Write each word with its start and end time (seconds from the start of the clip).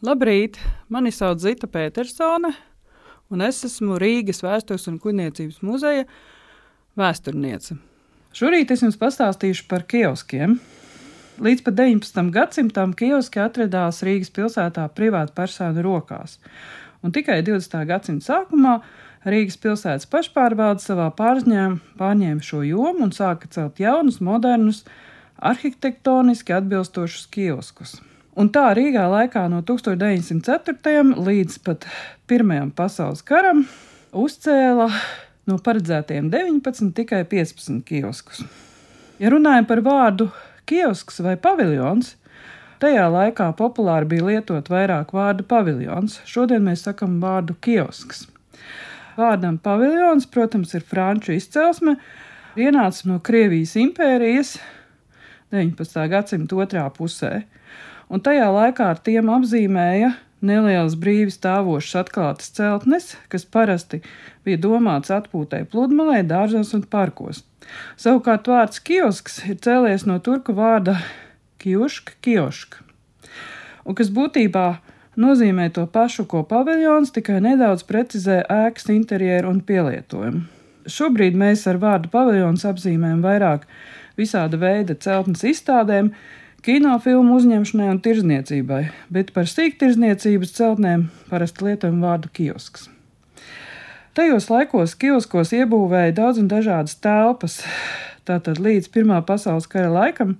Labrīt! 0.00 0.56
Mani 0.88 1.10
sauc 1.12 1.42
Zita 1.42 1.68
Petersone, 1.68 2.54
un 3.28 3.42
es 3.44 3.58
esmu 3.66 3.98
Rīgas 4.00 4.38
Vēstures 4.40 4.88
un 4.88 4.96
Kuģniecības 4.96 5.58
muzeja 5.60 6.06
vēsturniece. 6.96 7.76
Šorīt 8.32 8.72
es 8.72 8.80
jums 8.80 8.96
pastāstīšu 8.96 9.68
par 9.68 9.84
kioskiem. 9.84 10.56
Līdz 11.44 11.66
pat 11.68 11.76
19. 11.82 12.32
gadsimtam 12.32 12.96
kioski 12.96 13.44
atradās 13.44 14.00
Rīgas 14.08 14.32
pilsētā 14.32 14.88
privātu 14.96 15.36
personu 15.36 15.84
rokās, 15.84 16.38
un 17.04 17.12
tikai 17.12 17.42
20. 17.44 17.84
gadsimta 17.92 18.32
sākumā 18.32 18.78
Rīgas 19.28 19.60
pilsētas 19.60 20.08
pašpārvalde 20.08 20.80
savā 20.80 21.10
pārņēma 21.12 22.40
šo 22.40 22.64
jomu 22.64 23.04
un 23.04 23.12
sāka 23.12 23.52
celt 23.52 23.84
jaunus, 23.84 24.22
modernus, 24.24 24.86
arhitektoniski 25.36 26.56
atbilstošus 26.56 27.28
kioskus. 27.36 28.00
Un 28.38 28.46
tā 28.54 28.68
Rīgā 28.78 29.08
laikā 29.10 29.48
no 29.50 29.58
1904. 29.66 31.16
līdz 31.18 31.56
pat 31.66 31.86
Pirmajam 32.30 32.70
pasaules 32.70 33.24
karam 33.26 33.64
uzcēla 34.14 34.86
no 35.50 35.56
paredzētiem 35.58 36.28
19 36.30 36.92
tikai 36.94 37.24
15 37.26 37.82
kioskus. 37.88 38.44
Ja 39.18 39.32
runājam 39.34 39.66
par 39.66 39.82
vārdu 39.82 40.28
kiosks 40.70 41.18
vai 41.26 41.34
paviljons, 41.42 42.14
tajā 42.78 43.08
laikā 43.10 43.50
populāri 43.58 44.12
bija 44.14 44.28
lietot 44.30 44.70
vairāk 44.70 45.10
vārdu 45.16 45.44
paviljons. 45.50 46.20
Šodien 46.22 46.62
mēs 46.70 46.86
sakam 46.86 47.18
vārdu 47.22 47.58
kiosks. 47.58 48.28
Vārdam 49.18 49.58
paviljons, 49.58 50.30
protams, 50.30 50.76
ir 50.78 50.86
franču 50.86 51.34
izcelsme, 51.34 51.98
ienāca 52.54 53.10
no 53.10 53.18
Krievijas 53.18 53.74
impērijas 53.74 54.60
19. 55.50 56.04
gadsimta 56.14 56.62
otrā 56.62 56.86
pusē 56.94 57.40
un 58.10 58.22
tajā 58.24 58.50
laikā 58.52 58.90
ar 58.92 59.00
tiem 59.06 59.30
apzīmēja 59.32 60.10
nelielas 60.44 60.96
brīvi 61.00 61.32
stāvošas 61.34 62.02
atklātas 62.02 62.52
celtnes, 62.56 63.14
kas 63.32 63.44
parasti 63.44 64.00
bija 64.46 64.60
domāts 64.60 65.12
atpūtai 65.14 65.66
pludmalē, 65.70 66.22
dārzos 66.26 66.72
un 66.76 66.84
parkos. 66.90 67.44
Savukārt 68.00 68.48
vārds 68.50 68.80
kiosks 68.82 69.42
ir 69.46 69.60
cēlies 69.62 70.06
no 70.08 70.18
turku 70.18 70.56
vārda 70.56 70.96
kioška, 71.60 72.16
kioška, 72.24 72.80
un 73.84 73.98
kas 73.98 74.10
būtībā 74.16 74.66
nozīmē 75.20 75.68
to 75.76 75.84
pašu, 75.86 76.24
ko 76.30 76.42
paviljons, 76.48 77.12
tikai 77.14 77.40
nedaudz 77.44 77.84
precizē 77.86 78.40
ēkas 78.48 78.88
interjeru 78.94 79.52
un 79.52 79.60
pielietojumu. 79.66 80.46
Šobrīd 80.90 81.36
mēs 81.36 81.66
ar 81.68 81.76
vārdu 81.78 82.08
paviljons 82.10 82.64
apzīmējam 82.66 83.20
vairāk 83.22 83.66
visāda 84.18 84.58
veida 84.60 84.96
celtnes 84.96 85.44
izstādēm, 85.46 86.08
kinofilmu 86.64 87.36
uzņemšanai 87.38 87.88
un 87.94 88.00
tirzniecībai, 88.04 88.80
bet 89.12 89.32
par 89.36 89.48
sīktirzniecības 89.48 90.54
celtnēm 90.56 91.08
parasti 91.30 91.66
lietojam 91.66 92.00
vārdu 92.04 92.30
kiosks. 92.36 92.88
Tajos 94.16 94.50
laikos 94.50 94.96
kioskos 94.98 95.54
iebūvēja 95.56 96.16
daudz 96.18 96.40
un 96.42 96.48
dažādas 96.50 96.96
telpas. 96.98 97.60
Tātad 98.26 98.58
līdz 98.60 98.90
Pirmā 98.92 99.20
pasaules 99.26 99.68
kara 99.70 99.88
laikam 99.92 100.34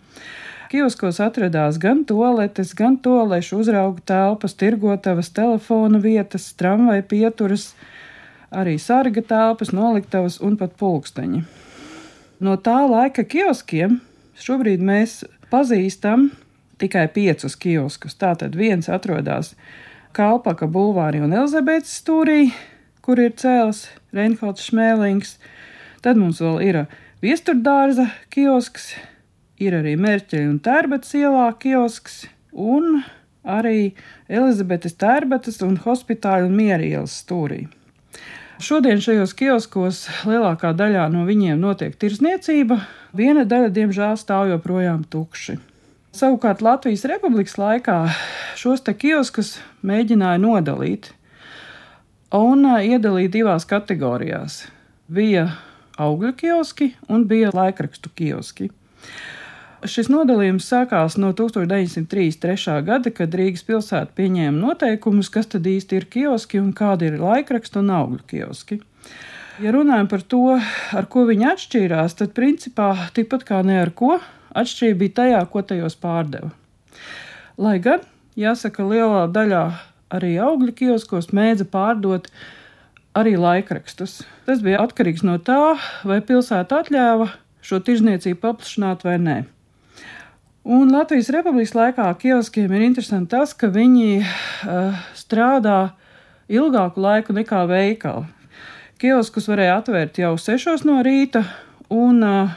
kioskos 0.71 1.21
atradās 1.23 1.79
gan 1.83 2.05
toaletes, 2.07 2.75
gan 2.79 2.99
toalešu 3.03 3.63
uzraugu 3.63 4.03
telpas, 4.07 4.55
tirgotavas, 4.59 5.33
telefona 5.35 5.99
vietas, 6.03 6.51
tramvaju 6.59 7.07
pieturas, 7.11 7.71
arī 8.51 8.77
sarga 8.79 9.23
telpas, 9.23 9.73
noliktavas 9.75 10.39
un 10.43 10.59
pat 10.61 10.77
pulksteņi. 10.79 11.43
No 12.41 12.57
tā 12.59 12.79
laika 12.91 13.25
kioskiem 13.27 13.99
šobrīd 14.41 14.83
mēs 14.83 15.23
pazīstam 15.51 16.31
tikai 16.81 17.07
piecus 17.13 17.57
kioskus. 17.61 18.17
Tātad 18.17 18.57
viens 18.57 18.89
atrodas 18.89 19.55
Kalpaka 20.17 20.67
bulvārī 20.67 21.21
un 21.23 21.35
Elizabetes 21.37 21.93
stūrī, 22.01 22.51
kur 23.05 23.21
ir 23.23 23.37
cēlis 23.39 23.85
Reinholds 24.17 24.67
Šmēlings. 24.71 25.37
Tad 26.03 26.19
mums 26.19 26.41
vēl 26.43 26.59
ir 26.67 26.81
viesturdārza 27.23 28.09
kiosks, 28.33 28.95
ir 29.61 29.77
arī 29.77 29.95
Mērķeļa 30.01 30.49
un 30.51 30.59
Tērbetas 30.65 31.15
ielā 31.21 31.47
kiosks 31.61 32.25
un 32.51 33.03
arī 33.45 33.93
Elizabetes 34.29 34.97
Tērbetas 34.99 35.61
un 35.67 35.79
Hospitāļa 35.85 36.49
un 36.49 36.57
Miera 36.57 36.87
ielas 36.87 37.21
stūrī. 37.23 37.67
Šodien 38.61 38.99
šajos 39.01 39.31
kioskos 39.33 40.03
lielākā 40.29 40.75
daļā 40.77 41.07
no 41.09 41.23
viņiem 41.25 41.57
notiek 41.63 41.95
tirzniecība, 41.97 42.77
viena 43.17 43.47
daļa, 43.49 43.71
diemžēl, 43.73 44.19
stāv 44.21 44.51
joprojām 44.51 45.07
tukši. 45.09 45.55
Savukārt 46.13 46.61
Latvijas 46.61 47.07
Republikas 47.09 47.57
laikā 47.57 47.97
šos 48.61 48.85
te 48.85 48.93
kioskus 48.93 49.55
mēģināja 49.81 50.43
nodalīt 50.45 51.09
un 52.37 52.69
iedalīt 52.85 53.33
divās 53.39 53.65
kategorijās. 53.71 54.67
Bija 55.09 55.47
augļu 55.97 56.35
kioski 56.43 56.93
un 57.09 57.25
bija 57.33 57.55
laikrakstu 57.57 58.13
kioski. 58.13 58.69
Šis 59.89 60.11
nodalījums 60.13 60.67
sākās 60.69 61.15
no 61.17 61.31
1933. 61.33 62.75
gada, 62.85 63.11
kad 63.17 63.33
Rīgas 63.33 63.63
pilsēta 63.65 64.13
pieņēma 64.19 64.59
noteikumus, 64.59 65.31
kas 65.33 65.49
tad 65.55 65.65
īsti 65.65 65.97
ir 65.97 66.07
kioski 66.13 66.59
un 66.61 66.75
kādi 66.77 67.09
ir 67.09 67.17
laikrakstu 67.21 67.81
un 67.81 67.93
augļu 67.97 68.21
kioski. 68.29 68.77
Ja 69.65 69.73
runājam 69.73 70.09
par 70.11 70.25
to, 70.29 70.43
ar 70.97 71.09
ko 71.09 71.25
viņi 71.29 71.49
atšķīrās, 71.55 72.17
tad 72.19 72.35
principā 72.37 72.91
tikpat 73.17 73.47
kā 73.49 73.61
ne 73.65 73.79
ar 73.81 73.93
ko 73.97 74.19
atšķirība 74.53 74.99
bija 75.01 75.15
tajā, 75.21 75.41
ko 75.53 75.63
tajos 75.73 75.97
pārdeva. 76.01 76.51
Lai 77.61 77.79
gan, 77.81 78.05
jāsaka, 78.37 78.85
lielā 78.85 79.27
daļā 79.33 79.63
arī 80.13 80.35
augļu 80.45 80.75
kioskos 80.77 81.31
mēdza 81.37 81.65
pārdot 81.73 82.29
arī 83.17 83.37
laikrakstus. 83.41 84.21
Tas 84.45 84.61
bija 84.65 84.83
atkarīgs 84.85 85.25
no 85.25 85.39
tā, 85.41 85.79
vai 86.05 86.21
pilsēta 86.21 86.83
atļāva 86.85 87.31
šo 87.65 87.81
tirzniecību 87.85 88.43
paplašināt 88.45 89.09
vai 89.09 89.17
nē. 89.25 89.39
Un 90.61 90.91
Latvijas 90.93 91.31
Republikas 91.33 91.73
laikā 91.73 92.05
kioskiem 92.21 92.73
ir 92.77 92.83
interesanti 92.85 93.33
tas, 93.33 93.55
ka 93.57 93.71
viņi 93.73 94.21
uh, 94.21 94.99
strādā 95.17 95.95
ilgāku 96.53 97.01
laiku 97.01 97.33
nekā 97.33 97.63
veikali. 97.71 98.27
Kioskus 99.01 99.49
varēja 99.49 99.79
atvērt 99.81 100.21
jau 100.21 100.35
6 100.37 100.85
no 100.85 100.99
rīta 101.01 101.47
un 101.89 102.21
uh, 102.21 102.53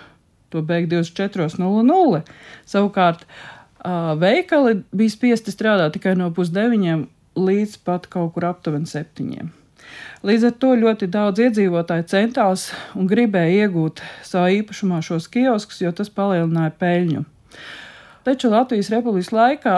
to 0.52 0.60
beigt 0.68 0.92
24.00. 0.92 2.22
Savukārt 2.68 3.24
uh, 3.24 4.12
veikali 4.20 4.82
bija 4.92 5.14
spiesti 5.14 5.56
strādāt 5.56 5.96
tikai 5.96 6.18
no 6.20 6.28
pusdeviņiem 6.36 7.06
līdz 7.40 7.78
pat 7.88 8.10
kaut 8.12 8.34
kur 8.36 8.50
aptuveni 8.52 8.90
septiņiem. 8.90 9.54
Līdz 10.28 10.50
ar 10.50 10.58
to 10.60 10.74
ļoti 10.80 11.08
daudz 11.08 11.40
iedzīvotāju 11.46 12.10
centās 12.12 12.68
un 13.00 13.08
gribēja 13.08 13.64
iegūt 13.64 14.04
savā 14.28 14.52
īpašumā 14.60 15.00
šos 15.08 15.30
kioskus, 15.32 15.80
jo 15.86 15.96
tas 15.96 16.12
palielināja 16.12 16.76
peļņu. 16.84 17.24
Taču 18.24 18.48
Latvijas 18.54 18.88
republikas 18.94 19.34
laikā, 19.36 19.78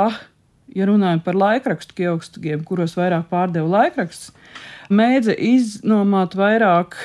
ja 0.78 0.86
runājam 0.86 1.22
par 1.26 1.38
laikrakstu 1.40 1.96
kioskiem, 1.98 2.62
kuros 2.68 2.94
vairāk 2.98 3.26
pārdeva 3.32 3.66
laikrakstus, 3.80 4.36
mēdza 4.94 5.34
iznomāt 5.34 6.38
vairāk 6.38 6.98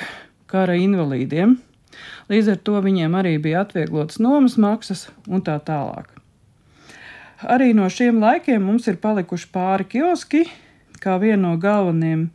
kara 0.50 0.76
invalīdiem. 0.76 1.56
Līdz 2.30 2.52
ar 2.52 2.58
to 2.66 2.80
viņiem 2.84 3.16
arī 3.16 3.38
bija 3.42 3.64
atvieglotas 3.64 4.20
nomas 4.22 4.58
maksas 4.60 5.08
un 5.28 5.40
tā 5.46 5.56
tālāk. 5.64 6.12
Arī 7.40 7.70
no 7.72 7.88
šiem 7.88 8.20
laikiem 8.20 8.60
mums 8.60 8.84
ir 8.90 9.00
palikuši 9.00 9.48
pāri 9.48 9.86
kioski, 9.88 10.44
kā 11.00 11.16
vienu 11.22 11.48
no 11.48 11.54
galvenajiem. 11.60 12.28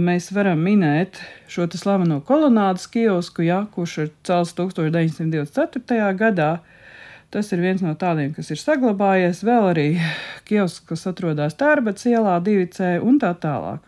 Mēs 0.00 0.30
varam 0.32 0.62
minēt 0.64 1.20
šo 1.52 1.66
slaveno 1.76 2.22
kolonādes 2.24 2.88
kiosku, 2.88 3.44
ja, 3.44 3.66
kurš 3.74 3.98
ir 4.06 4.10
celts 4.24 4.54
1924. 4.56 6.08
gadā. 6.16 6.50
Tas 7.28 7.50
ir 7.52 7.60
viens 7.60 7.82
no 7.84 7.92
tādiem, 7.98 8.30
kas 8.32 8.48
ir 8.54 8.60
saglabājies. 8.60 9.42
Vēl 9.44 9.66
arī 9.74 9.88
kiosks, 10.48 10.86
kas 10.88 11.04
atrodas 11.10 11.58
Tērbats 11.60 12.08
ielā, 12.08 12.38
2C 12.44 12.96
un 13.04 13.20
tā 13.20 13.34
tālāk. 13.42 13.87